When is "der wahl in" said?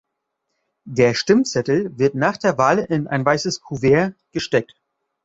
2.35-3.05